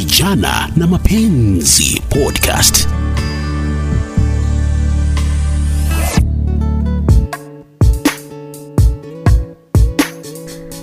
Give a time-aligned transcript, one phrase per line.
[0.00, 2.86] Vijana na Mapenzi Podcast.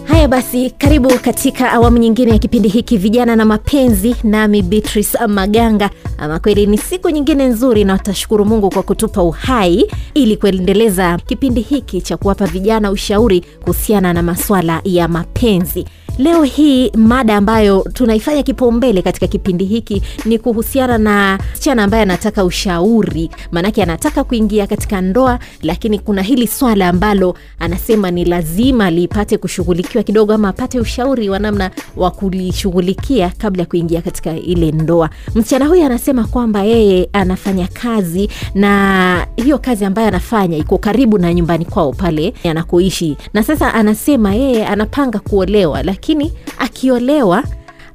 [0.06, 5.90] Haya basi, karibu katika awamu nyingine ya kipindi hiki vijana na mapenzi, nami Beatrice Maganga.
[6.18, 11.62] Ama kweli ni siku nyingine nzuri, na tutashukuru Mungu kwa kutupa uhai ili kuendeleza kipindi
[11.62, 15.86] hiki cha kuwapa vijana ushauri kuhusiana na maswala ya mapenzi.
[16.18, 22.44] Leo hii mada ambayo tunaifanya kipaumbele katika kipindi hiki ni kuhusiana na msichana ambaye anataka
[22.44, 29.38] ushauri, maanake anataka kuingia katika ndoa, lakini kuna hili swala ambalo anasema ni lazima lipate
[29.38, 35.10] kushughulikiwa kidogo, ama apate ushauri wa namna wa kulishughulikia kabla ya kuingia katika ile ndoa.
[35.36, 41.34] Msichana huyu anasema kwamba yeye anafanya kazi na hiyo kazi ambayo anafanya iko karibu na
[41.34, 47.44] nyumbani kwao pale anakoishi, na sasa anasema yeye anapanga kuolewa lakini akiolewa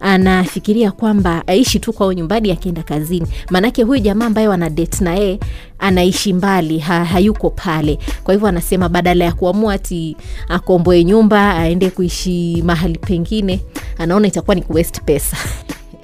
[0.00, 5.14] anafikiria kwamba aishi tu kwao nyumbani akienda kazini, maanake huyu jamaa ambaye wana date na
[5.14, 5.38] yeye
[5.78, 7.98] anaishi mbali ha, hayuko pale.
[8.24, 10.16] Kwa hivyo anasema badala ya kuamua ati
[10.48, 13.60] akomboe nyumba aende kuishi mahali pengine,
[13.98, 15.36] anaona itakuwa ni kuwest pesa.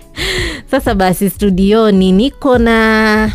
[0.70, 3.32] Sasa basi, studioni niko na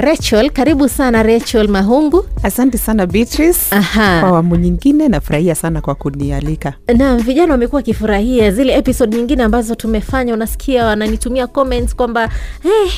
[0.00, 0.50] Rachel.
[0.50, 2.24] Karibu sana Rachel Mahungu.
[2.42, 3.60] Asante sana Beatrice.
[3.70, 4.20] Aha.
[4.20, 6.72] Kwa awamu nyingine nafurahia sana kwa kunialika.
[6.96, 10.34] na vijana wamekuwa wakifurahia zile episode nyingine ambazo tumefanya.
[10.34, 12.28] Unasikia wananitumia comments kwamba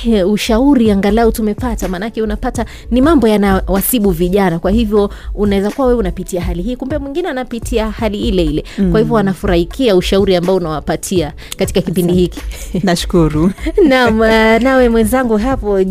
[0.06, 4.58] eh, ushauri angalau tumepata, maanake unapata ni mambo yanawasibu vijana.
[4.58, 8.64] Kwa hivyo unaweza kuwa wewe unapitia hali hii, kumbe mwingine anapitia hali ile ile.
[8.90, 12.40] Kwa hivyo wanafurahikia ushauri ambao unawapatia katika kipindi hiki.
[12.82, 13.50] Nashukuru.
[13.88, 14.18] Naam,
[14.62, 15.82] nawe mwenzangu hapo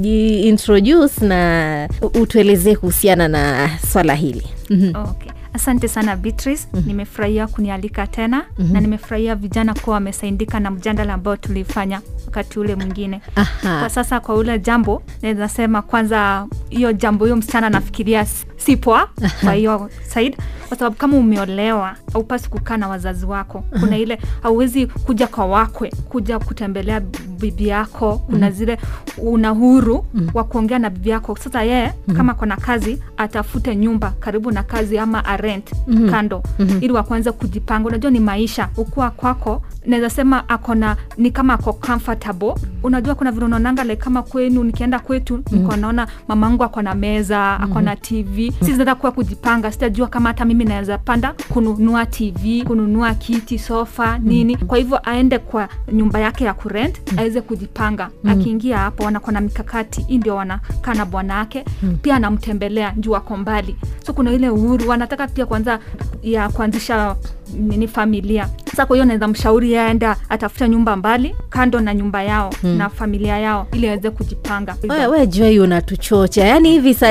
[1.07, 1.89] jiintroduce na
[2.21, 4.43] utuelezee kuhusiana na swala hili.
[4.69, 4.95] Mhm.
[4.95, 5.31] Okay.
[5.53, 6.67] Asante sana Beatrice.
[6.85, 13.21] Nimefurahia kunialika tena na nimefurahia vijana kuwa wamesaidika na mjadala ambao tulifanya wakati ule mwingine.
[13.61, 18.77] Kwa sasa kwa ule jambo naweza sema kwanza, hiyo jambo hiyo msichana anafikiria sipoa si
[18.77, 19.09] poa
[19.43, 23.63] kwa hiyo Said, kwa sababu kama umeolewa haupasi kukaa na wazazi wako.
[23.79, 27.01] Kuna ile hauwezi kuja kwa wakwe kuja kutembelea
[27.41, 28.17] bibi yako.
[28.25, 28.77] Kuna zile
[29.17, 31.35] una huru wa kuongea na bibi yako.
[31.35, 35.71] Sasa yeye kama kona kazi atafute nyumba karibu na kazi ama arent
[36.11, 36.43] kando
[36.81, 37.87] ili wakuanza kujipanga.
[37.87, 42.53] Unajua ni maisha ukuwa kwako, naweza sema akona ni kama ako comfortable.
[42.83, 47.59] Unajua kuna vile unaonanga like kama kwenu, nikienda kwetu niko naona mamangu ako na meza
[47.59, 49.71] ako na TV, si zinaweza kuwa kujipanga.
[49.71, 54.57] Sitajua kama hata mimi naweza panda kununua TV, kununua kiti, sofa nini.
[54.57, 58.09] Kwa hivyo aende kwa nyumba yake ya kurent aweze kujipanga.
[58.27, 61.65] Akiingia hapo wanakuwa na mikakati, hii ndio wanakaa na bwana yake
[62.01, 63.75] pia anamtembelea juu wako mbali,
[64.05, 65.79] so kuna ile uhuru wanataka pia kwanza
[66.23, 67.15] ya kuanzisha
[67.53, 68.49] ni familia.
[68.71, 73.37] Sasa kwa hiyo naweza mshauri aenda atafuta nyumba mbali kando na nyumba yao na familia
[73.39, 74.75] yao ili aweze kujipanga.
[74.89, 76.43] We, we Joy unatuchocha.
[76.47, 77.07] Yaani hivi sa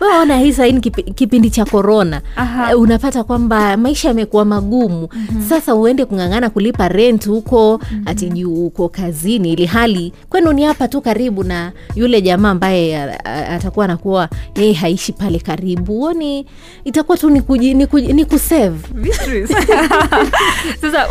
[0.00, 2.70] we ona hii saini kipi, kipindi cha korona Aha.
[2.72, 5.08] Eh, unapata kwamba maisha yamekuwa magumu.
[5.48, 10.88] Sasa uende kung'ang'ana kulipa rent huko ati juu uko kazini ili hali kwenu ni hapa
[10.88, 15.92] tu karibu na yule jamaa ambaye atakuwa anakuwa yeye haishi pale karibu.
[15.94, 16.46] Huoni
[16.84, 18.78] itakuwa tu ni, kuji, ni, kuji, ni kusave.
[20.80, 21.06] Sasa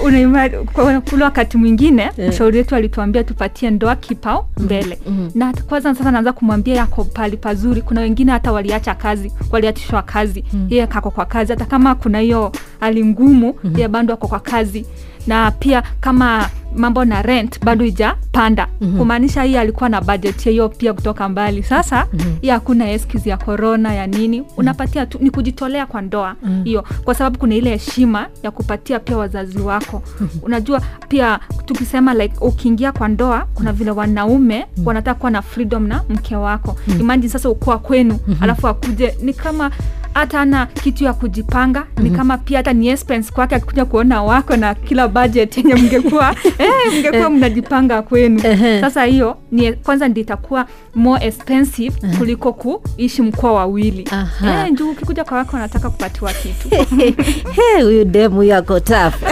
[1.10, 5.00] kule wakati mwingine mshauri wetu alituambia tupatie ndoa kipao mbele.
[5.36, 7.82] Na kwanza sasa naanza kumwambia yako pali pazuri.
[7.82, 12.52] Kuna wengine hata waliacha kazi, waliachishwa kazi, yeye kako kwa kazi, hata kama kuna hiyo
[12.80, 14.86] hali ngumu, yeye bado ako kwa kazi
[15.28, 18.68] na pia kama mambo na rent bado ijapanda
[18.98, 21.64] kumaanisha hii alikuwa na budget hiyo pia kutoka mbali.
[21.64, 22.08] Sasa
[22.42, 24.44] hii hakuna eskizi ya corona ya nini.
[24.58, 26.36] Unapatia tu ni kujitolea kwa ndoa.
[26.64, 30.04] Hiyo kwa sababu kuna ile heshima ya kupatia pia wazazi wako.
[30.42, 36.04] Unajua pia tukisema like ukiingia kwa ndoa kuna vile wanaume wanataka kuwa na freedom na
[36.10, 36.76] mke wako.
[37.00, 39.72] Imagine sasa ukuwa kwenu alafu akuje ni kama
[40.14, 41.86] hata ana kitu ya kujipanga.
[41.98, 46.36] Ni kama pia hata ni expense kwake akikuja kuona wako na kila budget yenye mngekuwa
[46.58, 46.70] eh,
[47.00, 48.42] mngekuwa mnajipanga kwenu.
[48.82, 50.66] Sasa hiyo ni kwanza ndi itakuwa
[50.96, 54.10] more expensive kuliko kuishi mkoa wawili
[54.46, 56.70] eh, juu ukikuja kwa wako anataka kupatiwa kitu.
[57.56, 59.26] He, huyu demu yako tafu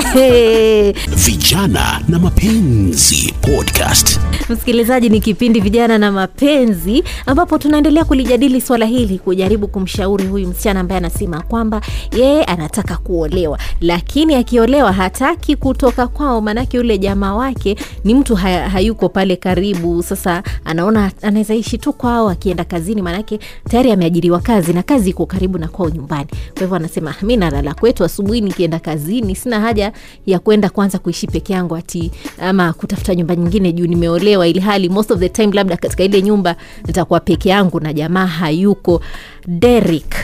[1.26, 4.20] Vijana na Mapenzi Podcast.
[4.50, 10.80] Msikilizaji ni kipindi vijana na mapenzi ambapo tunaendelea kulijadili swala hili kujaribu kumshauri huyu msichana
[10.80, 11.82] ambaye anasema kwamba
[12.18, 13.60] yeye anataka kuolewa.
[13.82, 20.04] Lakini akiolewa hataki kutoka kwao maanake yule jamaa wake ni mtu haya, hayuko pale karibu.
[20.04, 23.40] Sasa anaona anaweza ishi tu kwao akienda kazini maanake
[23.70, 26.28] tayari ameajiriwa kazi na kazi iko karibu na kwao nyumbani.
[26.54, 29.92] Kwa hivyo anasema mi nalala kwetu asubuhi nikienda kazini sina haja
[30.26, 32.12] ya kwenda kwanza kuishi peke yangu ati
[32.42, 36.22] ama kutafuta nyumba nyingine juu nimeolewa ili hali most of the time labda katika ile
[36.22, 36.56] nyumba
[36.88, 39.02] nitakuwa peke yangu na jamaa hayuko.
[39.48, 40.16] Derek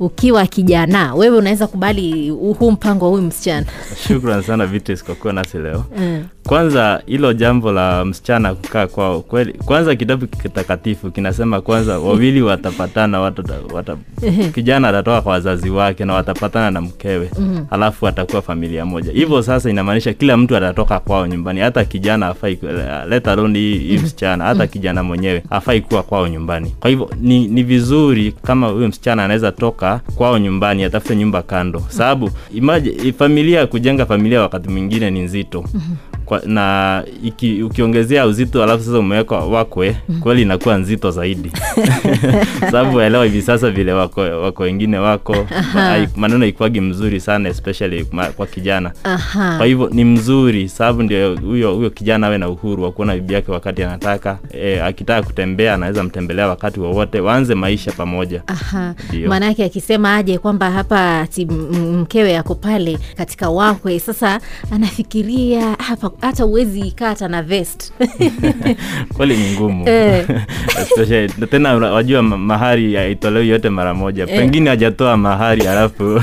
[0.00, 3.66] ukiwa kijana wewe unaweza kubali huu mpango wa huyu msichana?
[4.08, 5.84] Shukran sana Beatrice kwa kuwa nasi leo.
[5.98, 6.24] Mm.
[6.46, 13.20] Kwanza hilo jambo la msichana kukaa kwao kweli kwanza kitabu kitakatifu kinasema kwanza wawili watapatana
[13.20, 13.42] wata,
[13.72, 13.96] wata,
[14.54, 17.66] kijana atatoka kwa wazazi wake na watapatana na mkewe mm.
[17.70, 19.12] alafu atakuwa familia moja.
[19.12, 22.58] Hivyo sasa inamaanisha kila mtu atatoka kwao nyumbani hata kijana afai
[23.08, 26.74] let alone hii msichana hata kijana mwenyewe afai kuwa kwao nyumbani.
[26.80, 31.82] Kwa hivyo ni, ni vizuri kama huyo msichana anaweza toka kwao nyumbani atafute nyumba kando.
[31.88, 32.30] Sababu
[33.18, 35.64] familia kujenga familia wakati mwingine ni nzito
[36.32, 41.52] kwa, na iki, ukiongezea uzito alafu sasa umewekwa wakwe kweli inakuwa nzito zaidi.
[42.70, 45.46] Sababu waelewa hivi sasa vile wako wako wengine wako.
[45.74, 48.06] Ma, maneno ikwagi mzuri sana especially
[48.36, 48.92] kwa kijana.
[49.04, 49.56] Aha.
[49.56, 53.34] kwa hivyo ni mzuri sababu ndio huyo huyo kijana awe na uhuru wa kuona bibi
[53.34, 54.38] yake wakati anataka.
[54.54, 57.20] E, akitaka kutembea anaweza mtembelea wakati wowote.
[57.20, 58.42] Waanze maisha pamoja.
[59.08, 59.34] Ndio.
[59.64, 61.26] akisema aje kwamba hapa
[61.92, 64.40] mkewe yako pale katika wakwe sasa
[64.70, 67.92] anafikiria hapa hata uwezi kata na vest.
[69.16, 69.88] Kweli ni ngumu.
[69.88, 70.26] Eh.
[71.50, 74.26] Tena wajua mahari haitolewi yote mara moja.
[74.26, 76.22] Pengine hajatoa mahari alafu.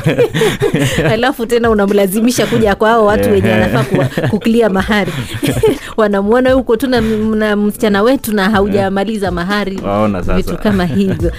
[1.14, 5.12] Alafu tena unamlazimisha kuja kwa hao watu wenye anafaa kuklia mahari.
[5.98, 7.02] Wanamwona huko tu na,
[7.36, 9.80] na msichana wetu na haujamaliza mahari.
[10.36, 11.32] Vitu kama hivyo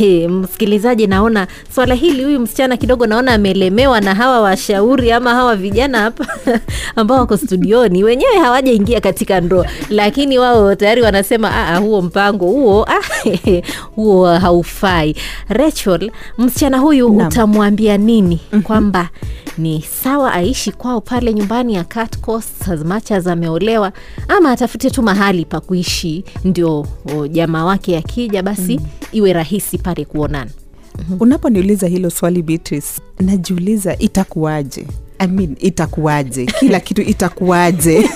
[0.00, 5.56] Ehe, msikilizaji naona swala hili huyu msichana kidogo naona amelemewa na hawa washauri ama hawa
[5.56, 6.26] vijana hapa
[6.96, 8.04] ambao wako studioni.
[8.04, 13.02] Wenyewe hawajaingia katika ndoa lakini wao tayari wanasema aa, huo mpango huo ah,
[13.96, 15.16] huo haufai.
[15.48, 19.08] Rachel msichana huyu utamwambia nini kwamba
[19.58, 23.92] ni sawa aishi kwao pale nyumbani ya cut costs as much as ameolewa
[24.28, 26.86] ama atafute tu mahali pa kuishi ndio
[27.30, 28.80] jamaa wake akija basi
[29.12, 30.50] iwe rahisi pale kuonana.
[31.20, 32.88] Unaponiuliza hilo swali Beatrice,
[33.20, 34.86] najiuliza itakuwaje?
[35.18, 36.46] I mean, itakuwaje?
[36.60, 38.08] Kila kitu itakuwaje?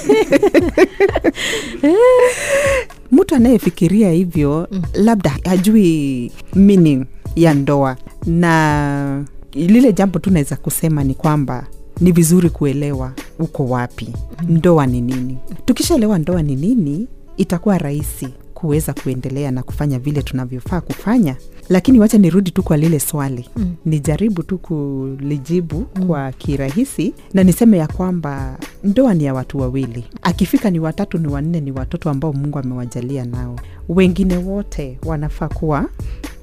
[3.13, 7.97] Mtu anayefikiria hivyo labda hajui meaning ya ndoa
[8.27, 9.25] na
[9.55, 11.67] lile jambo tu naweza kusema ni kwamba
[12.01, 14.09] ni vizuri kuelewa uko wapi
[14.49, 17.07] ndoa ni nini tukishaelewa ndoa ni nini
[17.37, 21.37] itakuwa rahisi kuweza kuendelea na kufanya vile tunavyofaa kufanya
[21.69, 23.75] lakini wacha nirudi tu kwa lile swali mm.
[23.87, 26.07] nijaribu tu kulijibu mm.
[26.07, 31.29] kwa kirahisi na niseme ya kwamba ndoa ni ya watu wawili akifika ni watatu ni
[31.29, 33.57] wanne ni watoto ambao mungu amewajalia nao
[33.89, 35.87] wengine wote wanafaa kuwa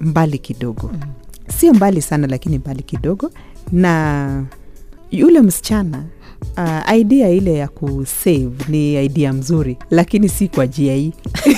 [0.01, 1.00] mbali kidogo mm.
[1.47, 3.31] Sio mbali sana lakini mbali kidogo.
[3.71, 4.44] Na
[5.11, 6.03] yule msichana
[6.57, 11.13] Uh, idea ile ya kusave ni idea mzuri lakini si kwa njia hii.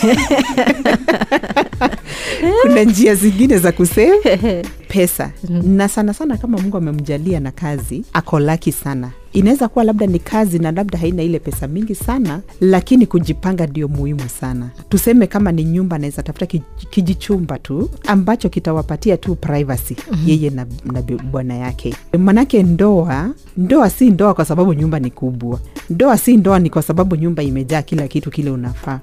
[2.61, 4.63] Kuna njia zingine za kusave
[4.93, 5.31] pesa.
[5.63, 10.19] Na sana sana kama mungu amemjalia na kazi ako laki sana inaweza kuwa labda ni
[10.19, 14.69] kazi na labda haina ile pesa mingi sana lakini kujipanga ndio muhimu sana.
[14.89, 16.45] Tuseme kama ni nyumba naweza tafuta
[16.89, 19.95] kijichumba tu ambacho kitawapatia tu privacy
[20.25, 21.95] yeye na, na bwana yake.
[22.19, 25.59] Manake ndoa ndoa si ndoa kwa sababu nyumba ni kubwa.
[25.89, 28.99] Ndoa si ndoa ni kwa sababu nyumba imejaa kila kitu kile unafaa.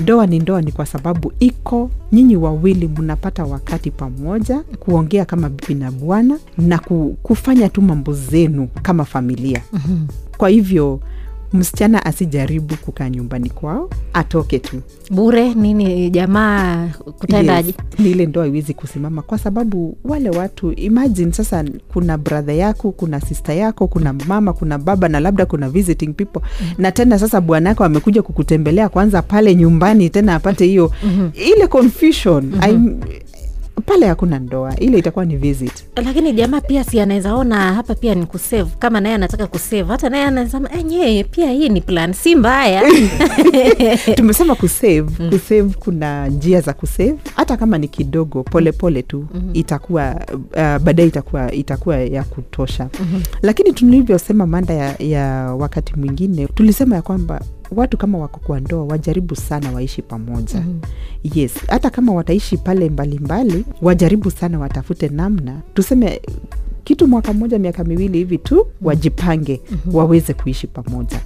[0.00, 5.74] Ndoa ni ndoa ni kwa sababu iko nyinyi wawili mnapata wakati pamoja kuongea kama bibi
[5.74, 6.78] na bwana na
[7.22, 10.06] kufanya tu mambo zenu kama familia mm-hmm.
[10.38, 11.00] kwa hivyo
[11.52, 14.80] msichana asijaribu kukaa nyumbani kwao atoke tu
[15.10, 16.88] bure nini jamaa
[17.18, 22.54] kutaendaje Yes, ni ile ndoa iwezi kusimama kwa sababu wale watu imagine sasa kuna brother
[22.54, 26.74] yako kuna sister yako kuna mama kuna baba na labda kuna visiting people mm-hmm.
[26.82, 31.30] na tena sasa bwana yako amekuja kukutembelea kwanza pale nyumbani tena apate hiyo mm-hmm.
[31.34, 33.00] ile confusion mm-hmm.
[33.80, 35.72] Pale hakuna ndoa ile itakuwa ni visit.
[35.96, 40.08] Lakini jamaa pia si anaweza ona hapa pia ni kusave kama naye anataka kusave hata
[40.10, 42.82] naye anasema enyewe pia hii ni plan si mbaya.
[44.16, 50.14] Tumesema kusave kusave kuna njia za kusave hata kama ni kidogo polepole pole tu itakuwa
[50.36, 52.88] uh, baadaye itakuwa itakuwa ya kutosha.
[53.42, 57.40] Lakini tulivyosema manda ya, ya wakati mwingine tulisema ya kwamba
[57.76, 60.62] watu kama wako kwa ndoa wajaribu sana waishi pamoja.
[61.34, 65.60] Yes hata kama wataishi pale mbalimbali mbali, wajaribu sana watafute namna.
[65.74, 66.20] Tuseme
[66.84, 69.60] kitu mwaka mmoja miaka miwili hivi tu wajipange
[69.92, 71.20] waweze kuishi pamoja.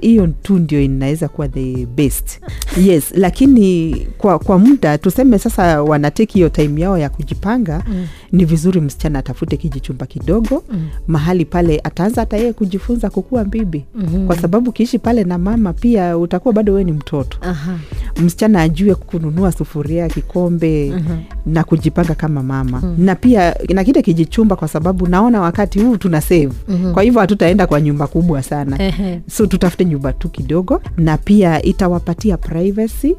[0.00, 2.40] Hiyo tu ndio inaweza kuwa the best.
[2.84, 8.06] Yes lakini kwa, kwa muda tuseme sasa wanateki hiyo time yao ya kujipanga mm.
[8.36, 10.88] Ni vizuri msichana atafute kijichumba kidogo mm.
[11.06, 14.26] mahali pale ataanza hata yeye kujifunza kukuwa bibi mm-hmm.
[14.26, 17.78] kwa sababu ukiishi pale na mama pia utakuwa bado wee ni mtoto Aha.
[18.22, 21.52] msichana ajue kununua sufuria kikombe mm-hmm.
[21.54, 23.04] na kujipanga kama mama mm-hmm.
[23.04, 26.92] na pia na kile kijichumba kwa sababu naona wakati huu tuna save mm-hmm.
[26.92, 29.20] kwa hivyo hatutaenda kwa nyumba kubwa sana Ehe.
[29.30, 33.10] so tutafute nyumba tu kidogo na pia itawapatia privacy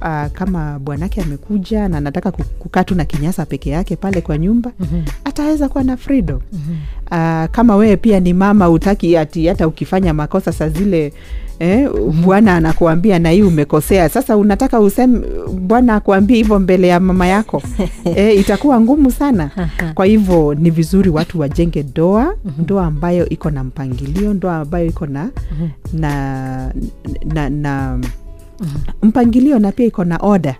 [0.00, 4.65] uh, kama bwanake amekuja na anataka kukaa tu na kinyasa peke yake pale kwa nyumba
[4.80, 5.04] mm-hmm.
[5.24, 6.40] ataweza kuwa na freedom.
[6.52, 6.76] Mm-hmm.
[7.44, 11.12] uh, kama wewe pia ni mama utaki ati hata ukifanya makosa saa zile
[11.58, 11.88] Eh,
[12.24, 14.08] bwana anakuambia na hii umekosea.
[14.08, 15.20] Sasa unataka useme
[15.52, 17.62] bwana akuambie hivyo mbele ya mama yako?
[18.16, 19.50] Eh, itakuwa ngumu sana.
[19.94, 25.06] Kwa hivyo ni vizuri watu wajenge ndoa ndoa ambayo iko na mpangilio ndoa ambayo iko
[25.06, 25.30] na
[25.92, 26.72] na
[27.24, 27.98] na, na
[29.02, 30.54] mpangilio na pia iko na order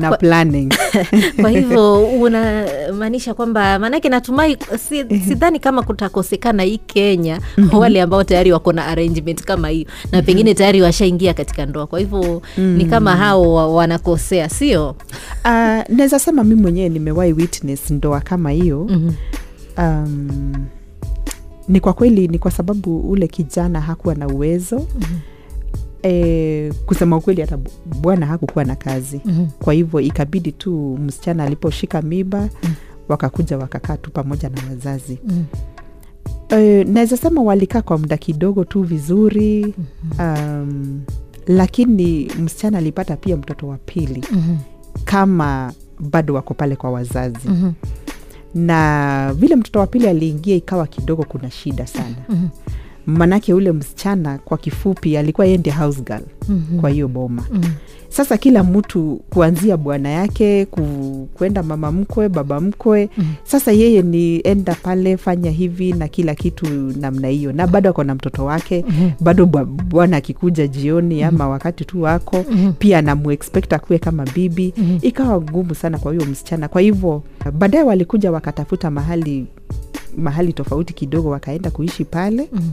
[0.00, 0.72] na planning.
[1.40, 4.56] Kwa hivyo unamaanisha kwamba maanake natumai
[4.88, 7.40] si, sidhani kama kutakosekana hii kenya
[7.72, 11.86] wale ambao tayari wako na arrangement kama hiyo na pengine tayari washaingia katika ndoa.
[11.86, 14.90] Kwa hivyo ni kama hao wanakosea sio?
[15.44, 18.86] Uh, naweza sema mi mwenyewe nimewahi witness ndoa kama hiyo.
[18.90, 19.10] Mhm.
[19.78, 20.54] um,
[21.68, 24.76] ni kwa kweli ni kwa sababu ule kijana hakuwa na uwezo.
[24.78, 25.31] Mm-hmm.
[26.04, 27.58] E, kusema ukweli hata
[28.00, 29.46] bwana hakukuwa na kazi Mhm.
[29.64, 32.74] kwa hivyo ikabidi tu msichana aliposhika miba mm.
[33.08, 35.42] wakakuja wakakaa tu pamoja na wazazi Mhm.
[36.48, 39.74] e, naweza sema walikaa kwa muda kidogo tu vizuri
[40.18, 41.00] um,
[41.46, 44.56] lakini msichana alipata pia mtoto wa pili Mhm.
[45.04, 47.72] kama bado wako pale kwa wazazi Mhm.
[48.54, 52.46] na vile mtoto wa pili aliingia ikawa kidogo kuna shida sana Mhm.
[53.06, 56.80] Manake ule msichana kwa kifupi alikuwa yeye ndiye house girl Mhm.
[56.80, 57.64] kwa hiyo boma Mhm.
[58.08, 60.82] sasa kila mtu kuanzia bwana yake ku,
[61.34, 63.26] kwenda mama mkwe baba mkwe Mhm.
[63.44, 66.66] sasa yeye ni enda pale fanya hivi na kila kitu
[67.00, 69.10] namna hiyo na bado ako na mtoto wake Mhm.
[69.20, 72.72] bado bwana akikuja jioni ama wakati tu wako Mhm.
[72.78, 74.98] pia anamuexpekt akuwe kama bibi Mhm.
[75.02, 77.22] ikawa ngumu sana kwa huyo msichana kwa hivyo
[77.58, 79.46] baadaye walikuja wakatafuta mahali
[80.18, 82.70] mahali tofauti kidogo wakaenda kuishi pale Mhm.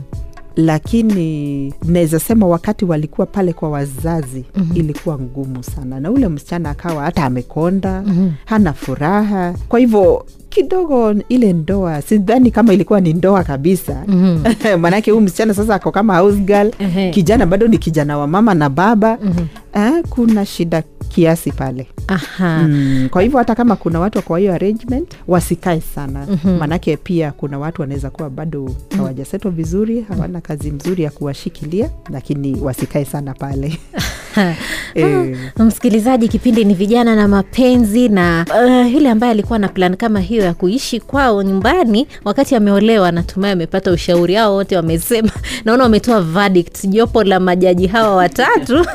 [0.56, 4.76] lakini naweza sema wakati walikuwa pale kwa wazazi Mhm.
[4.76, 8.30] ilikuwa ngumu sana na ule msichana akawa hata amekonda Mhm.
[8.44, 14.44] hana furaha kwa hivyo kidogo ile ndoa sidhani kama ilikuwa ni ndoa kabisa Mhm.
[14.80, 16.70] maanake huu msichana sasa ako kama house girl
[17.10, 19.44] kijana bado ni kijana wa mama na baba Mhm.
[19.74, 20.82] eh, kuna shida
[21.14, 22.58] kiasi pale Aha.
[22.68, 26.56] mm, kwa hivyo hata kama kuna watu kwa hiyo arrangement wasikae sana Mhm.
[26.58, 32.60] maanake pia kuna watu wanaweza kuwa bado hawajaseto vizuri hawana kazi mzuri ya kuwashikilia lakini
[32.60, 33.78] wasikae sana pale
[34.94, 40.20] eh, msikilizaji kipindi ni vijana na mapenzi na uh, yule ambaye alikuwa na plan kama
[40.20, 44.34] hiyo ya kuishi kwao nyumbani wakati ameolewa natumai amepata ushauri.
[44.34, 45.30] Hao wote wamesema
[45.64, 46.84] naona wametoa verdict.
[46.86, 48.86] Jopo la majaji hawa watatu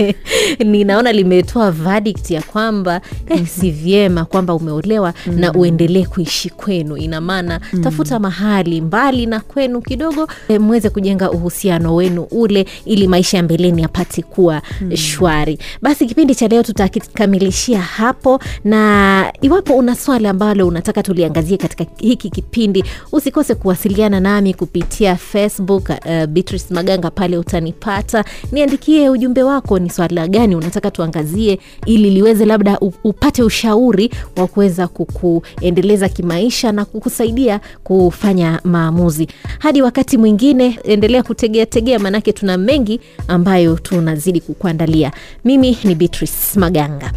[0.64, 6.96] ninaona limetoa verdict ya kwamba eh, si vyema kwamba umeolewa na uendelee kuishi kwenu.
[6.96, 13.08] Ina maana tafuta mahali mbali na kwenu kidogo eh, mweze kujenga uhusiano wenu ule ili
[13.08, 14.62] maisha ya mbeleni yapate kuwa
[14.94, 15.58] shwari.
[15.82, 22.30] Basi kipindi cha leo tutakikamilishia hapo na iwapo una swali ambalo unataka tuliangazie katika hiki
[22.30, 28.24] kipindi usikose kuwasiliana nami kupitia facebook uh, beatrice maganga pale utanipata.
[28.52, 34.88] Niandikie ujumbe wako ni swala gani unataka tuangazie ili liweze labda upate ushauri wa kuweza
[34.88, 39.28] kukuendeleza kimaisha na kukusaidia kufanya maamuzi.
[39.58, 45.12] Hadi wakati mwingine endelea kutegeategea, maanake tuna mengi ambayo tunazidi kukuandalia
[45.44, 47.12] mimi ni beatrice maganga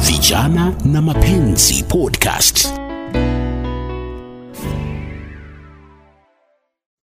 [0.00, 2.68] Vijana na Mapenzi Podcast.